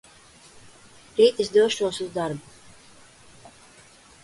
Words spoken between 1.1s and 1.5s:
Rīt